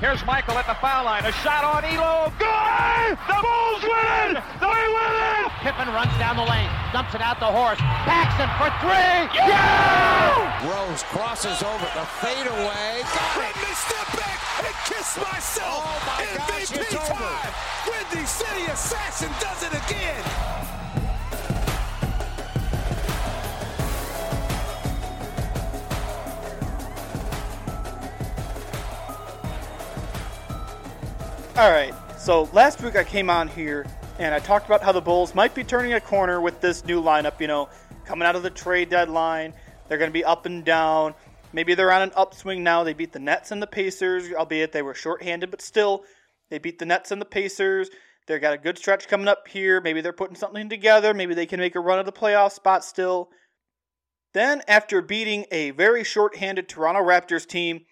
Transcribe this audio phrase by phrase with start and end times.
[0.00, 1.24] Here's Michael at the foul line.
[1.24, 2.28] A shot on Ehlo.
[2.38, 3.14] Good!
[3.14, 4.42] The Bulls win it!
[4.58, 5.52] They win it!
[5.62, 7.78] Pippen runs down the lane, dumps it out the horse.
[8.04, 9.30] Paxson for three.
[9.38, 10.34] Yeah!
[10.66, 13.06] Rose crosses over the fadeaway.
[13.38, 15.86] Let me step back and kiss myself.
[15.86, 17.14] Oh my gosh, MVP it's over.
[17.14, 17.54] time.
[17.86, 20.83] Windy City Assassin does it again.
[31.56, 31.94] All right.
[32.18, 33.86] So last week I came on here
[34.18, 37.00] and I talked about how the Bulls might be turning a corner with this new
[37.00, 37.40] lineup.
[37.40, 37.68] You know,
[38.04, 39.54] coming out of the trade deadline,
[39.86, 41.14] they're going to be up and down.
[41.52, 42.82] Maybe they're on an upswing now.
[42.82, 46.02] They beat the Nets and the Pacers, albeit they were shorthanded, but still,
[46.50, 47.88] they beat the Nets and the Pacers.
[48.26, 49.80] They've got a good stretch coming up here.
[49.80, 51.14] Maybe they're putting something together.
[51.14, 53.28] Maybe they can make a run of the playoff spot still.
[54.32, 57.82] Then, after beating a very shorthanded Toronto Raptors team,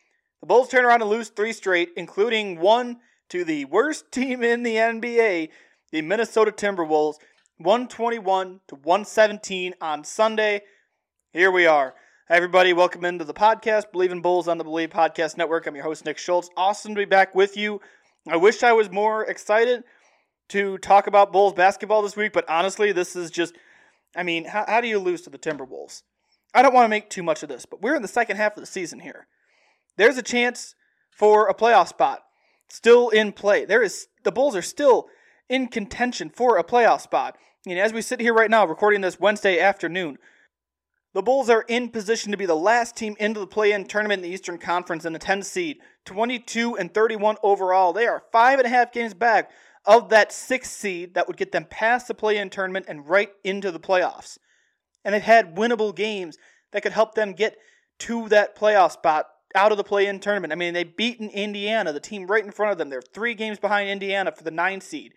[0.41, 2.99] the Bulls turn around and lose three straight, including one
[3.33, 5.49] to the worst team in the NBA,
[5.91, 7.15] the Minnesota Timberwolves,
[7.57, 10.61] 121 to 117 on Sunday.
[11.33, 11.95] Here we are.
[12.29, 12.75] Everybody.
[12.75, 15.67] Welcome into the podcast, Believe in Bulls on the Believe Podcast Network.
[15.67, 16.51] I'm your host, Nick Schultz.
[16.59, 17.81] Awesome to be back with you.
[18.29, 19.83] I wish I was more excited
[20.51, 23.57] to talk about Bulls basketball this week, but honestly, this is just,
[24.15, 26.03] I mean, how, how do you lose to the Timberwolves?
[26.53, 28.59] I don't want to make too much of this, but we're in the second half
[28.59, 29.27] of the season here.
[29.97, 30.75] There's a chance
[31.11, 32.25] for a playoff spot
[32.73, 33.67] still in play.
[33.67, 35.09] There is the Bulls are still
[35.49, 37.37] in contention for a playoff spot.
[37.67, 40.17] And as we sit here right now, recording this Wednesday afternoon,
[41.13, 44.31] the Bulls are in position to be the last team into the play-in tournament in
[44.31, 47.93] the Eastern Conference in the 10 seed, 22 and 31 overall.
[47.93, 49.51] They are five and a half games back
[49.85, 53.71] of that sixth seed that would get them past the play-in tournament and right into
[53.71, 54.39] the playoffs.
[55.05, 56.39] And they've had winnable games
[56.73, 57.59] that could help them get
[57.99, 60.53] to that playoff spot out of the play-in tournament.
[60.53, 62.91] I mean, they've beaten Indiana, the team right in front of them.
[62.91, 65.13] They're three games behind Indiana for the nine seed.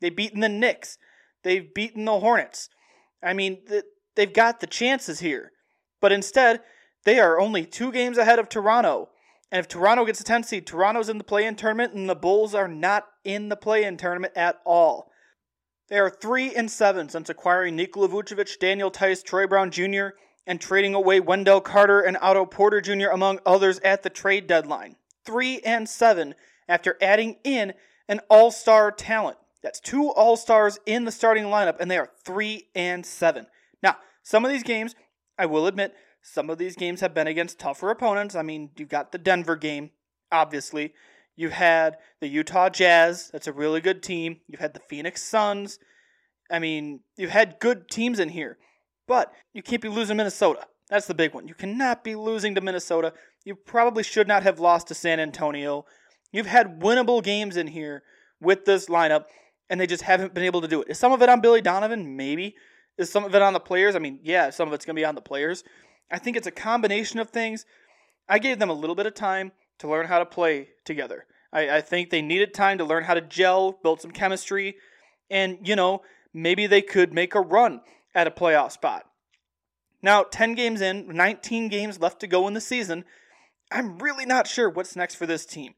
[0.00, 0.98] They've beaten the Knicks.
[1.42, 2.68] They've beaten the Hornets.
[3.22, 3.62] I mean,
[4.16, 5.52] they've got the chances here.
[6.00, 6.60] But instead,
[7.04, 9.10] they are only two games ahead of Toronto.
[9.50, 12.54] And if Toronto gets a 10 seed, Toronto's in the play-in tournament, and the Bulls
[12.54, 15.10] are not in the play-in tournament at all.
[15.88, 20.08] They are three and seven since acquiring Nikola Vucevic, Daniel Theis, Troy Brown Jr.,
[20.46, 24.96] and trading away Wendell Carter and Otto Porter Jr., among others, at the trade deadline.
[25.24, 26.34] Three and seven
[26.68, 27.74] after adding in
[28.08, 29.38] an all star talent.
[29.62, 33.46] That's two all stars in the starting lineup, and they are three and seven.
[33.82, 34.94] Now, some of these games,
[35.38, 38.34] I will admit, some of these games have been against tougher opponents.
[38.34, 39.90] I mean, you've got the Denver game,
[40.30, 40.92] obviously.
[41.36, 44.40] You've had the Utah Jazz, that's a really good team.
[44.48, 45.78] You've had the Phoenix Suns.
[46.50, 48.58] I mean, you've had good teams in here.
[49.06, 50.66] But you can't be losing Minnesota.
[50.88, 51.48] That's the big one.
[51.48, 53.12] You cannot be losing to Minnesota.
[53.44, 55.86] You probably should not have lost to San Antonio.
[56.32, 58.02] You've had winnable games in here
[58.40, 59.24] with this lineup,
[59.68, 60.88] and they just haven't been able to do it.
[60.90, 62.16] Is some of it on Billy Donovan?
[62.16, 62.54] Maybe.
[62.98, 63.96] Is some of it on the players?
[63.96, 65.64] I mean, yeah, some of it's going to be on the players.
[66.10, 67.64] I think it's a combination of things.
[68.28, 71.26] I gave them a little bit of time to learn how to play together.
[71.52, 74.76] I, I think they needed time to learn how to gel, build some chemistry,
[75.30, 76.02] and, you know,
[76.32, 77.80] maybe they could make a run
[78.14, 79.06] at a playoff spot.
[80.02, 83.04] Now, 10 games in, 19 games left to go in the season.
[83.70, 85.74] I'm really not sure what's next for this team.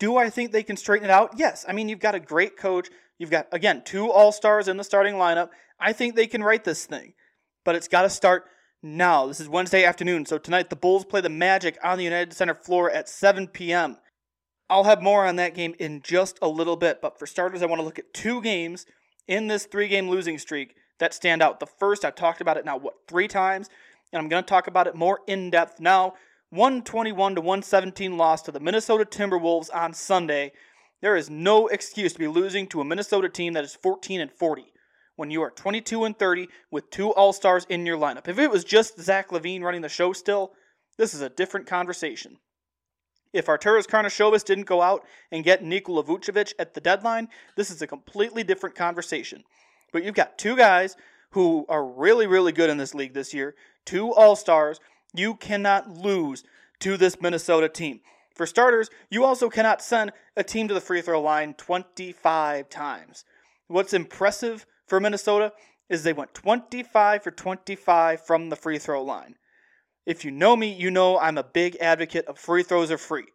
[0.00, 1.34] Do I think they can straighten it out?
[1.36, 1.64] Yes.
[1.68, 2.88] I mean, you've got a great coach.
[3.18, 5.50] You've got, again, two All Stars in the starting lineup.
[5.78, 7.14] I think they can right this thing.
[7.64, 8.46] But it's got to start
[8.82, 9.26] now.
[9.26, 10.26] This is Wednesday afternoon.
[10.26, 13.98] So tonight, the Bulls play the Magic on the United Center floor at 7 p.m.
[14.68, 17.00] I'll have more on that game in just a little bit.
[17.00, 18.86] But for starters, I want to look at two games
[19.28, 21.60] in this three game losing streak that stand out.
[21.60, 23.68] The first, I've talked about it now, what, three times?
[24.12, 26.14] And I'm going to talk about it more in depth now.
[26.50, 30.52] 121 to 117 loss to the Minnesota Timberwolves on Sunday.
[31.00, 34.30] There is no excuse to be losing to a Minnesota team that is 14 and
[34.30, 34.72] 40
[35.16, 38.28] when you are 22 and 30 with two All Stars in your lineup.
[38.28, 40.52] If it was just Zach LaVine running the show still,
[40.98, 42.36] this is a different conversation.
[43.32, 47.80] If Arturas Karnisovas didn't go out and get Nikola Vucevic at the deadline, this is
[47.80, 49.44] a completely different conversation.
[49.92, 50.96] But you've got two guys
[51.30, 54.80] who are really, really good in this league this year, two All Stars
[55.14, 56.44] you cannot lose
[56.80, 58.00] to this Minnesota team.
[58.34, 63.24] For starters, you also cannot send a team to the free throw line 25 times.
[63.68, 65.52] What's impressive for Minnesota
[65.88, 69.36] is they went 25 for 25 from the free throw line.
[70.06, 73.26] If you know me, you know I'm a big advocate of free throws are free.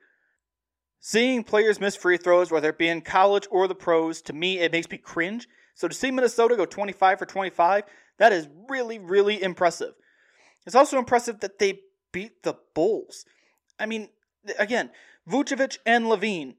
[0.99, 4.59] Seeing players miss free throws, whether it be in college or the pros, to me,
[4.59, 5.47] it makes me cringe.
[5.75, 7.83] So to see Minnesota go 25 for 25,
[8.17, 9.93] that is really, really impressive.
[10.65, 11.79] It's also impressive that they
[12.11, 13.25] beat the Bulls.
[13.79, 14.09] I mean,
[14.57, 14.89] again,
[15.29, 16.55] Vucevic and LaVine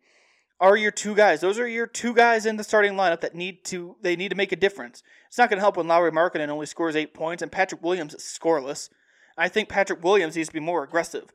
[0.61, 1.40] are your two guys.
[1.40, 4.37] Those are your two guys in the starting lineup that need to they need to
[4.37, 5.02] make a difference.
[5.28, 8.14] It's not going to help when Lauri Markkanen only scores eight points and Patrick Williams
[8.14, 8.88] is scoreless.
[9.38, 11.32] I think Patrick Williams needs to be more aggressive.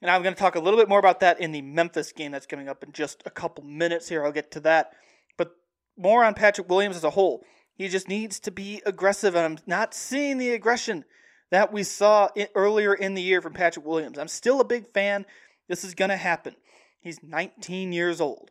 [0.00, 2.32] And I'm going to talk a little bit more about that in the Memphis game
[2.32, 4.24] that's coming up in just a couple minutes here.
[4.24, 4.92] I'll get to that.
[5.36, 5.56] But
[5.96, 7.44] more on Patrick Williams as a whole.
[7.74, 11.04] He just needs to be aggressive, and I'm not seeing the aggression
[11.50, 14.18] that we saw earlier in the year from Patrick Williams.
[14.18, 15.24] I'm still a big fan.
[15.68, 16.56] This is going to happen.
[17.00, 18.50] He's 19 years old.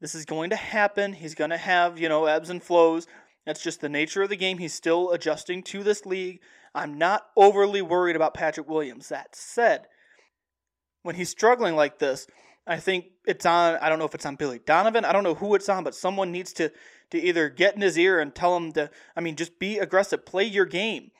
[0.00, 1.12] This is going to happen.
[1.12, 3.06] He's going to have, you know, ebbs and flows.
[3.50, 4.58] That's just the nature of the game.
[4.58, 6.38] He's still adjusting to this league.
[6.72, 9.08] I'm not overly worried about Patrick Williams.
[9.08, 9.88] That said,
[11.02, 12.28] when he's struggling like this,
[12.64, 15.04] I think it's on I don't know if it's on Billy Donovan.
[15.04, 16.70] I don't know who it's on, but someone needs to
[17.10, 20.24] to either get in his ear and tell him to I mean just be aggressive,
[20.24, 21.10] play your game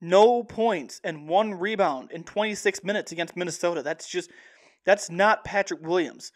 [0.00, 3.82] no points and one rebound in 26 minutes against Minnesota.
[3.82, 4.30] That's just
[4.86, 6.32] that's not Patrick Williams.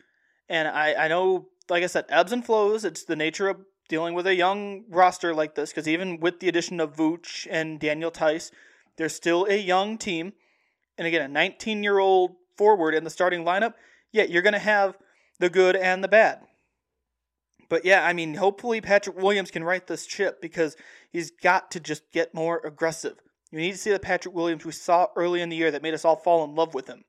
[0.50, 2.84] And I, I know, like I said, ebbs and flows.
[2.84, 3.58] It's the nature of
[3.88, 7.81] dealing with a young roster like this, because even with the addition of Vooch and
[7.81, 8.50] Daniel Theis,
[8.96, 10.32] they're still a young team.
[10.96, 13.75] And again, a 19 year old forward in the starting lineup,
[14.12, 14.96] yeah, you're going to have
[15.38, 16.40] the good and the bad.
[17.69, 20.76] But yeah, I mean, hopefully Patrick Williams can right this ship because
[21.11, 23.17] he's got to just get more aggressive.
[23.50, 25.94] You need to see the Patrick Williams we saw early in the year that made
[25.94, 27.05] us all fall in love with him.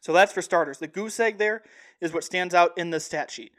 [0.00, 0.78] So that's for starters.
[0.78, 1.62] The goose egg there
[2.00, 3.52] is what stands out in the stat sheet.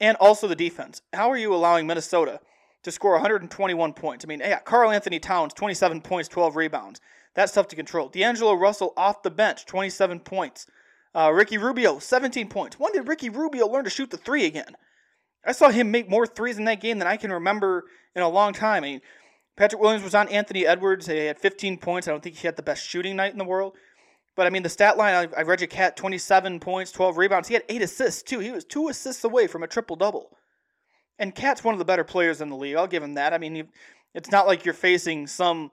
[0.00, 1.00] And also the defense.
[1.12, 2.40] How are you allowing Minnesota
[2.82, 4.24] to score 121 points?
[4.24, 7.00] I mean, yeah, Karl-Anthony Towns, 27 points, 12 rebounds.
[7.34, 8.08] That's tough to control.
[8.08, 10.66] D'Angelo Russell off the bench, 27 points.
[11.14, 12.78] Uh, Ricky Rubio, 17 points.
[12.78, 14.76] When did Ricky Rubio learn to shoot the three again?
[15.44, 17.84] I saw him make more threes in that game than I can remember
[18.14, 18.84] in a long time.
[18.84, 19.00] I mean,
[19.56, 21.06] Patrick Williams was on Anthony Edwards.
[21.06, 22.06] He had 15 points.
[22.06, 23.74] I don't think he had the best shooting night in the world.
[24.36, 27.48] But I mean, the stat line, I, read you KAT 27 points, 12 rebounds.
[27.48, 28.38] He had eight assists, too.
[28.38, 30.36] He was two assists away from a triple double.
[31.18, 32.76] And KAT's one of the better players in the league.
[32.76, 33.32] I'll give him that.
[33.32, 33.68] I mean,
[34.14, 35.70] it's not like you're facing some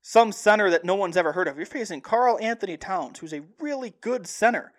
[0.00, 1.56] some center that no one's ever heard of.
[1.56, 4.72] You're facing Karl-Anthony Towns, who's a really good center.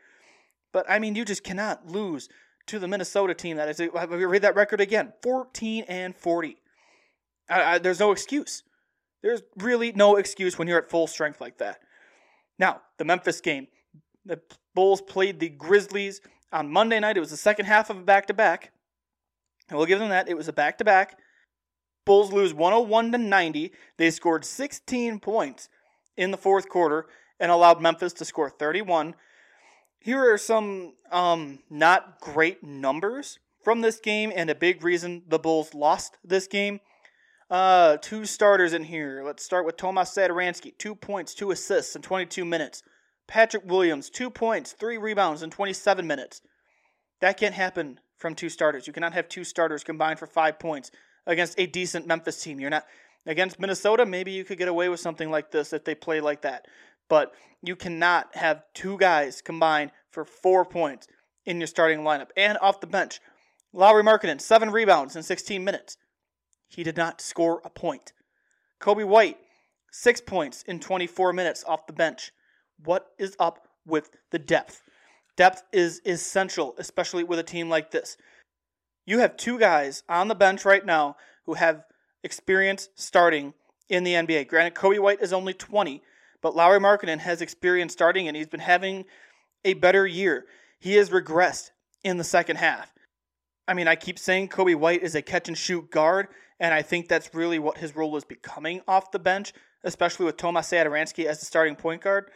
[0.72, 2.30] But I mean, you just cannot lose
[2.68, 3.78] to the Minnesota team that is.
[3.78, 5.14] Have you read that record again?
[5.22, 6.58] 14 and 40.
[7.50, 8.64] I, I, there's no excuse.
[9.22, 11.82] There's really no excuse when you're at full strength like that.
[12.60, 13.68] Now, the Memphis game.
[14.26, 14.42] The
[14.76, 16.22] Bulls played the Grizzlies
[16.52, 17.18] on Monday night.
[17.18, 18.72] It was the second half of a back to back.
[19.70, 20.30] And we'll give them that.
[20.30, 21.18] It was a back to back.
[22.06, 23.72] Bulls lose 101 to 90.
[23.98, 25.70] They scored 16 points
[26.16, 27.08] in the fourth quarter
[27.40, 29.14] and allowed Memphis to score 31.
[30.00, 35.40] Here are some um, not great numbers from this game and a big reason the
[35.40, 36.80] Bulls lost this game.
[37.50, 39.24] Uh, two starters in here.
[39.26, 40.78] Let's start with Tomas Satoransky.
[40.78, 42.84] Two points, two assists in 22 minutes.
[43.28, 46.42] Patrick Williams, two points, three rebounds in 27 minutes.
[47.22, 48.88] That can't happen from two starters.
[48.88, 50.92] You cannot have two starters combined for five points
[51.26, 52.60] against a decent Memphis team.
[52.60, 52.86] You're not
[53.26, 54.06] against Minnesota.
[54.06, 56.68] Maybe you could get away with something like this if they play like that.
[57.10, 61.08] But you cannot have two guys combined for four points
[61.46, 63.20] in your starting lineup and off the bench.
[63.74, 65.98] Lauri Markkanen, seven rebounds in 16 minutes.
[66.68, 68.14] He did not score a point.
[68.80, 69.38] Coby White,
[69.92, 72.32] six points in 24 minutes off the bench.
[72.84, 74.82] What is up with the depth?
[75.36, 78.18] Depth is essential, especially with a team like this.
[79.06, 81.86] You have two guys on the bench right now who have
[82.24, 83.54] experience starting
[83.88, 84.48] in the NBA.
[84.48, 86.02] Granted, Coby White is only 20,
[86.42, 89.06] but Lauri Markkanen has experience starting and he's been having
[89.64, 90.46] a better year.
[90.80, 91.72] He has regressed
[92.04, 92.92] in the second half.
[93.68, 96.28] I mean, I keep saying Coby White is a catch and shoot guard,
[96.60, 100.38] and I think that's really what his role is becoming off the bench, especially with
[100.38, 102.32] Tomas Satoransky as the starting point guard,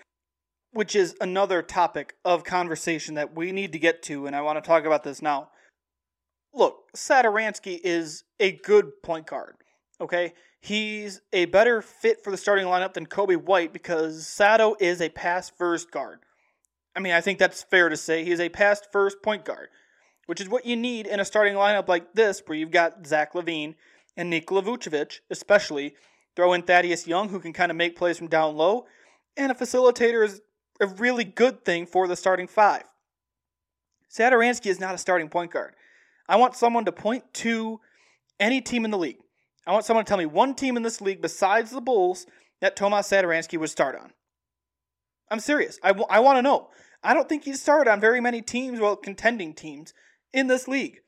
[0.74, 4.62] which is another topic of conversation that we need to get to, and I want
[4.62, 5.50] to talk about this now.
[6.54, 9.56] Look, Satoransky is a good point guard,
[10.02, 10.34] okay?
[10.60, 15.10] He's a better fit for the starting lineup than Coby White because Sato is a
[15.10, 16.20] pass first guard.
[16.94, 18.26] I mean, I think that's fair to say.
[18.26, 19.70] He is a pass first point guard
[20.26, 23.34] which is what you need in a starting lineup like this, where you've got Zach
[23.34, 23.76] LaVine
[24.16, 25.96] and Nikola Vucevic, especially.
[26.36, 28.86] Throw in Thaddeus Young, who can kind of make plays from down low,
[29.36, 30.42] and a facilitator is
[30.80, 32.84] a really good thing for the starting five.
[34.10, 35.74] Satoransky is not a starting point guard.
[36.30, 37.82] I want someone to point to
[38.40, 39.20] any team in the league.
[39.68, 42.26] I want someone to tell me one team in this league besides the Bulls
[42.62, 44.12] that Tomas Satoransky would start on.
[45.30, 45.80] I'm serious.
[45.84, 46.70] I, w- I want to know.
[47.04, 49.94] I don't think he's started on very many teams, well, contending teams,
[50.34, 51.00] in this league.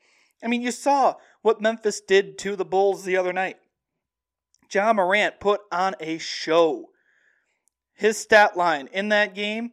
[0.42, 3.56] I mean, you saw what Memphis did to the Bulls the other night.
[4.72, 6.86] Ja Morant put on a show.
[7.94, 9.72] His stat line in that game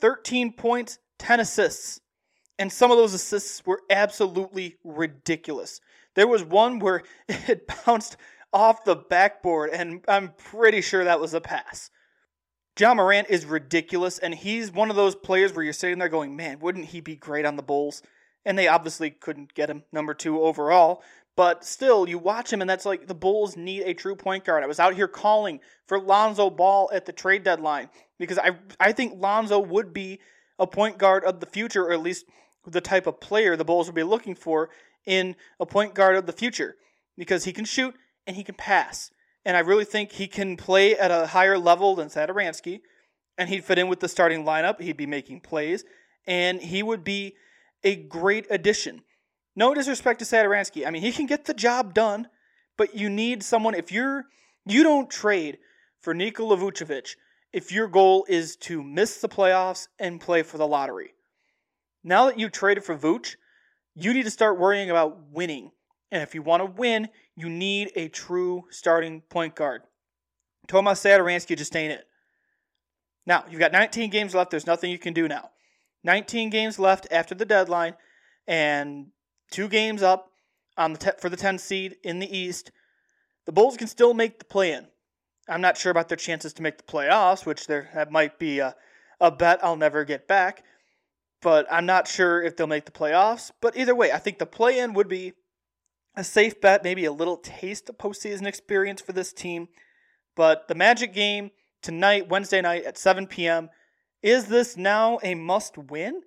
[0.00, 2.00] 13 points, 10 assists.
[2.58, 5.80] And some of those assists were absolutely ridiculous.
[6.14, 8.16] There was one where it bounced
[8.52, 11.90] off the backboard, and I'm pretty sure that was a pass.
[12.78, 16.36] Ja Morant is ridiculous, and he's one of those players where you're sitting there going,
[16.36, 18.02] man, wouldn't he be great on the Bulls?
[18.48, 21.02] And they obviously couldn't get him number two overall.
[21.36, 24.64] But still, you watch him, and that's like the Bulls need a true point guard.
[24.64, 28.92] I was out here calling for Lonzo Ball at the trade deadline because I I
[28.92, 30.18] think Lonzo would be
[30.58, 32.24] a point guard of the future, or at least
[32.66, 34.70] the type of player the Bulls would be looking for
[35.04, 36.74] in a point guard of the future
[37.18, 37.94] because he can shoot
[38.26, 39.10] and he can pass.
[39.44, 42.80] And I really think he can play at a higher level than Satoransky,
[43.36, 44.80] and he'd fit in with the starting lineup.
[44.80, 45.84] He'd be making plays,
[46.26, 47.36] and he would be
[47.84, 49.02] a great addition.
[49.56, 50.86] No disrespect to Satoransky.
[50.86, 52.28] I mean, he can get the job done,
[52.76, 53.74] but you need someone.
[53.74, 54.26] If you're
[54.66, 55.58] you don't trade
[56.00, 57.16] for Nikola Vucevic
[57.52, 61.14] if your goal is to miss the playoffs and play for the lottery.
[62.04, 63.36] Now that you traded for Vooch,
[63.94, 65.72] you need to start worrying about winning.
[66.10, 69.82] And if you want to win, you need a true starting point guard.
[70.66, 72.04] Tomas Satoransky just ain't it.
[73.26, 74.50] Now, you've got 19 games left.
[74.50, 75.50] There's nothing you can do now.
[76.04, 77.94] 19 games left after the deadline,
[78.46, 79.08] and
[79.50, 80.30] two games up
[80.76, 82.70] on the te- for the 10 seed in the East.
[83.46, 84.86] The Bulls can still make the play-in.
[85.48, 88.58] I'm not sure about their chances to make the playoffs, which there that might be
[88.58, 88.74] a,
[89.20, 90.62] a bet I'll never get back.
[91.40, 93.50] But I'm not sure if they'll make the playoffs.
[93.60, 95.32] But either way, I think the play-in would be
[96.16, 99.68] a safe bet, maybe a little taste of postseason experience for this team.
[100.34, 101.50] But the Magic game
[101.80, 103.70] tonight, Wednesday night at 7 p.m.
[104.22, 106.22] Is this now a must win?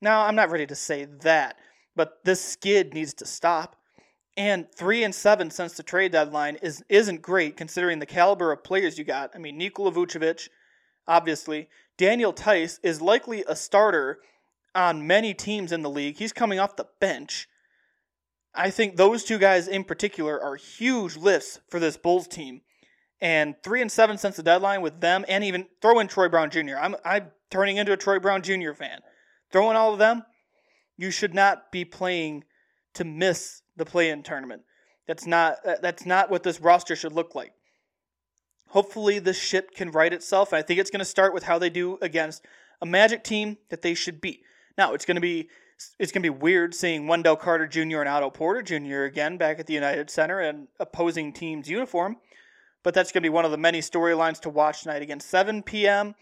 [0.00, 1.56] Now, I'm not ready to say that,
[1.94, 3.76] but this skid needs to stop.
[4.36, 8.64] And three and seven since the trade deadline is isn't great considering the caliber of
[8.64, 9.30] players you got.
[9.34, 10.48] I mean, Nikola Vucevic,
[11.06, 11.68] obviously.
[11.98, 14.20] Daniel Theis is likely a starter
[14.74, 16.16] on many teams in the league.
[16.16, 17.46] He's coming off the bench.
[18.54, 22.62] I think those two guys in particular are huge lifts for this Bulls team
[23.22, 26.50] and three and seven since the deadline with them, and even throw in Troy Brown
[26.50, 26.76] Jr.
[26.78, 28.72] I'm I'm turning into a Troy Brown Jr.
[28.74, 29.00] fan.
[29.52, 30.24] Throwing all of them,
[30.98, 32.44] you should not be playing
[32.94, 34.62] to miss the play-in tournament.
[35.06, 37.52] That's not uh, that's not what this roster should look like.
[38.68, 40.52] Hopefully, this ship can right itself.
[40.52, 42.44] I think it's going to start with how they do against
[42.80, 44.40] a Magic team that they should beat.
[44.76, 45.48] Now, it's going to be
[46.00, 48.00] it's going to be weird seeing Wendell Carter Jr.
[48.00, 49.02] and Otto Porter Jr.
[49.02, 52.16] again back at the United Center in opposing team's uniform
[52.82, 55.20] but that's going to be one of the many storylines to watch tonight again.
[55.20, 56.14] 7 p.m.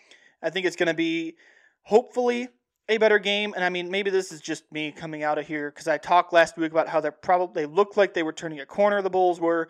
[0.42, 1.34] I think it's going to be
[1.82, 2.48] hopefully
[2.88, 3.52] a better game.
[3.54, 6.32] And I mean, maybe this is just me coming out of here because I talked
[6.32, 9.00] last week about how they're probably they looked like they were turning a corner.
[9.00, 9.68] The Bulls were,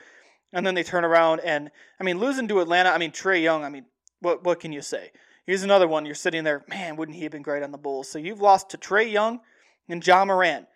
[0.53, 1.71] and then they turn around and
[2.01, 2.91] I mean, losing to Atlanta.
[2.91, 3.65] I mean, Trae Young.
[3.65, 3.85] I mean,
[4.21, 5.13] what what can you say?
[5.47, 6.07] Here's another one.
[6.07, 6.97] You're sitting there, man.
[6.97, 8.09] Wouldn't he have been great on the Bulls?
[8.09, 9.41] So you've lost to Trae Young
[9.89, 10.67] and Ja Morant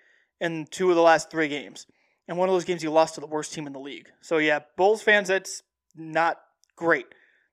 [0.40, 1.86] in two of the last three games.
[2.26, 4.08] And one of those games you lost to the worst team in the league.
[4.20, 5.62] So yeah, Bulls fans, it's
[5.94, 6.40] not
[6.76, 7.06] great.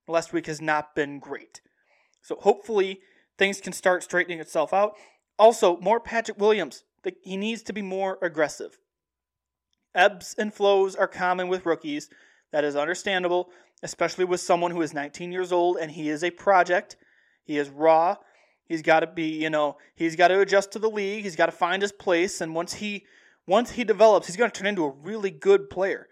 [0.06, 1.62] The last week has not been great.
[2.22, 3.02] So hopefully
[3.38, 4.96] things can start straightening itself out.
[5.38, 6.84] Also, more Patrick Williams.
[7.24, 8.78] He needs to be more aggressive.
[9.96, 12.10] Ebbs and flows are common with rookies.
[12.52, 13.50] That is understandable,
[13.82, 16.96] especially with someone who is 19 years old and he is a project.
[17.44, 18.18] He is raw.
[18.66, 21.24] He's got to be, you know, he's got to adjust to the league.
[21.24, 23.06] He's got to find his place, and once he
[23.46, 26.08] once he develops, he's going to turn into a really good player.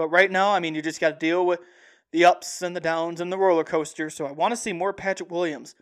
[0.00, 1.60] But right now, I mean, you just got to deal with
[2.10, 4.08] the ups and the downs and the roller coaster.
[4.08, 5.74] So I want to see more Patrick Williams.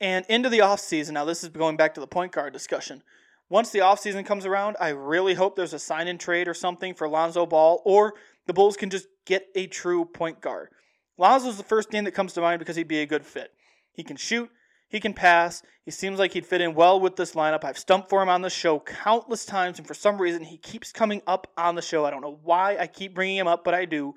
[0.00, 3.02] And into the offseason, now this is going back to the point guard discussion.
[3.50, 6.94] Once the offseason comes around, I really hope there's a sign in trade or something
[6.94, 8.14] for Lonzo Ball, or
[8.46, 10.70] the Bulls can just get a true point guard.
[11.18, 13.52] Lonzo's the first name that comes to mind because he'd be a good fit.
[13.92, 14.48] He can shoot,
[14.88, 15.62] he can pass.
[15.84, 17.64] He seems like he'd fit in well with this lineup.
[17.64, 20.92] I've stumped for him on the show countless times, and for some reason, he keeps
[20.92, 22.04] coming up on the show.
[22.04, 24.14] I don't know why I keep bringing him up, but I do.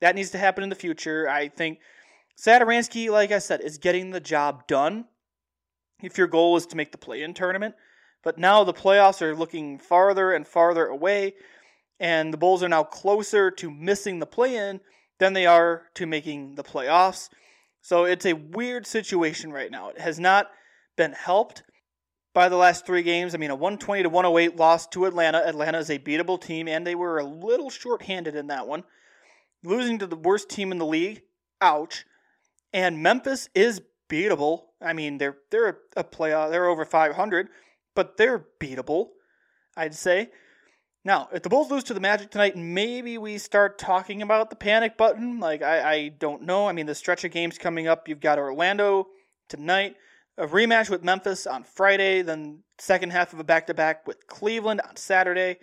[0.00, 1.28] That needs to happen in the future.
[1.28, 1.78] I think
[2.38, 5.06] Satoransky, like I said, is getting the job done
[6.02, 7.74] if your goal is to make the play in tournament.
[8.22, 11.34] But now the playoffs are looking farther and farther away,
[12.00, 14.80] and the Bulls are now closer to missing the play in
[15.18, 17.28] than they are to making the playoffs.
[17.84, 19.90] So it's a weird situation right now.
[19.90, 20.50] It has not
[20.96, 21.64] been helped
[22.32, 23.34] by the last three games.
[23.34, 25.46] I mean, a 120 to 108 loss to Atlanta.
[25.46, 28.84] Atlanta is a beatable team, and they were a little short-handed in that one.
[29.62, 31.24] Losing to the worst team in the league,
[31.60, 32.06] ouch.
[32.72, 34.62] And Memphis is beatable.
[34.80, 36.46] I mean, they're they're a playoff.
[36.46, 37.48] Uh, they're over 500,
[37.94, 39.08] but they're beatable.
[39.76, 40.30] I'd say.
[41.06, 44.56] Now, if the Bulls lose to the Magic tonight, maybe we start talking about the
[44.56, 45.38] panic button.
[45.38, 46.66] Like, I, I don't know.
[46.66, 49.08] I mean, the stretch of games coming up, you've got Orlando
[49.50, 49.96] tonight,
[50.38, 54.26] a rematch with Memphis on Friday, then second half of a back to back with
[54.28, 55.58] Cleveland on Saturday.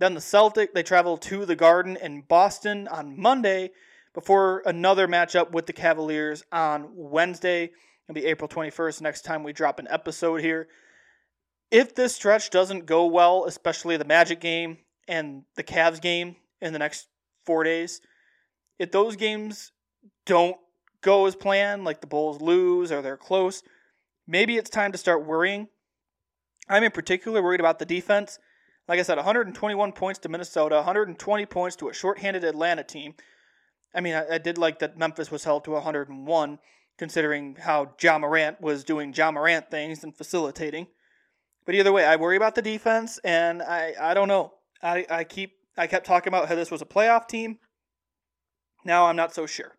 [0.00, 3.70] Then the Celtic, they travel to the Garden in Boston on Monday
[4.12, 7.70] before another matchup with the Cavaliers on Wednesday.
[8.06, 10.68] It'll be April 21st, next time we drop an episode here
[11.70, 14.78] if this stretch doesn't go well, especially the Magic game
[15.08, 17.08] and the Cavs game in the next
[17.44, 18.00] four days,
[18.78, 19.72] if those games
[20.26, 20.56] don't
[21.00, 23.62] go as planned, like the Bulls lose or they're close,
[24.26, 25.68] maybe it's time to start worrying.
[26.68, 28.38] I'm in particular worried about the defense.
[28.88, 33.14] Like I said, 121 points to Minnesota, 120 points to a shorthanded Atlanta team.
[33.94, 36.58] I mean, I, I did like that Memphis was held to 101,
[36.98, 40.88] considering how Ja Morant was doing Ja Morant things and facilitating.
[41.66, 44.52] But either way, I worry about the defense, and I, I don't know.
[44.82, 47.58] I, I keep I kept talking about how this was a playoff team.
[48.84, 49.72] Now I'm not so sure.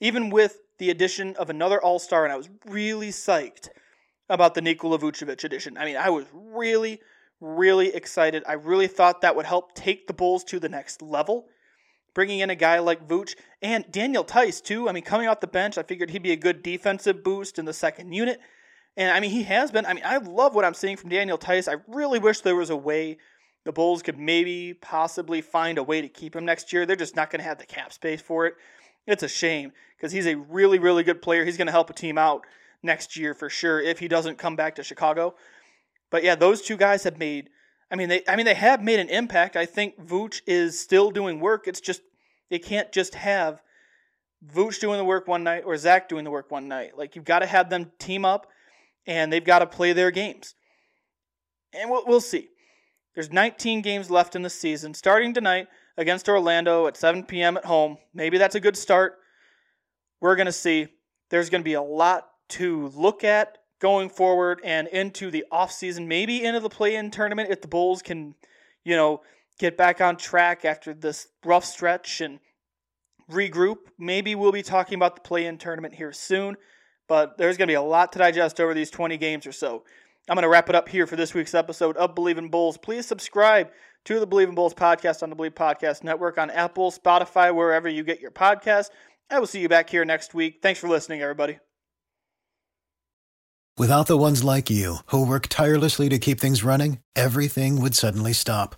[0.00, 3.68] Even with the addition of another All Star, and I was really psyched
[4.28, 5.76] about the Nikola Vucevic addition.
[5.76, 7.00] I mean, I was really,
[7.40, 8.44] really excited.
[8.46, 11.46] I really thought that would help take the Bulls to the next level.
[12.14, 14.88] Bringing in a guy like Vooch and Daniel Theis, too.
[14.88, 17.64] I mean, coming off the bench, I figured he'd be a good defensive boost in
[17.64, 18.40] the second unit.
[18.96, 19.86] And I mean, he has been.
[19.86, 21.68] I mean, I love what I'm seeing from Daniel Theis.
[21.68, 23.18] I really wish there was a way
[23.64, 26.86] the Bulls could maybe possibly find a way to keep him next year.
[26.86, 28.54] They're just not going to have the cap space for it.
[29.06, 31.44] It's a shame because he's a really, really good player.
[31.44, 32.42] He's going to help a team out
[32.82, 35.34] next year for sure if he doesn't come back to Chicago.
[36.10, 37.50] But yeah, those two guys have made.
[37.90, 38.22] I mean, they.
[38.28, 39.56] I mean, they have made an impact.
[39.56, 41.66] I think Vooch is still doing work.
[41.66, 42.02] It's just
[42.50, 43.62] they can't just have
[44.46, 46.96] Vooch doing the work one night or Zach doing the work one night.
[46.96, 48.46] Like you've got to have them team up
[49.06, 50.54] and they've got to play their games.
[51.72, 52.48] And we'll, we'll see.
[53.14, 57.56] There's 19 games left in the season, starting tonight against Orlando at 7 p.m.
[57.56, 57.98] at home.
[58.14, 59.18] Maybe that's a good start.
[60.20, 60.88] We're going to see.
[61.30, 66.06] There's going to be a lot to look at going forward and into the offseason,
[66.06, 68.34] maybe into the play in tournament if the Bulls can,
[68.84, 69.22] you know,
[69.58, 72.40] get back on track after this rough stretch and
[73.30, 73.78] regroup.
[73.98, 76.56] Maybe we'll be talking about the play in tournament here soon.
[77.10, 79.82] But there's going to be a lot to digest over these 20 games or so.
[80.28, 82.78] I'm going to wrap it up here for this week's episode of Believe in Bulls.
[82.78, 83.68] Please subscribe
[84.04, 87.88] to the Believe in Bulls podcast on the Believe Podcast Network on Apple, Spotify, wherever
[87.88, 88.90] you get your podcasts.
[89.28, 90.60] I will see you back here next week.
[90.62, 91.58] Thanks for listening, everybody.
[93.76, 98.32] Without the ones like you, who work tirelessly to keep things running, everything would suddenly
[98.32, 98.76] stop.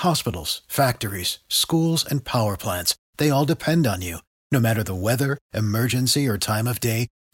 [0.00, 4.18] Hospitals, factories, schools, and power plants, they all depend on you.
[4.50, 7.06] No matter the weather, emergency, or time of day,